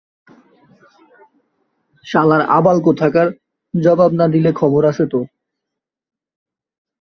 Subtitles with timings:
[2.05, 3.27] শালার আবাল কোথাকার,
[3.73, 5.25] জবাব না দিলে খবর আছে তোর!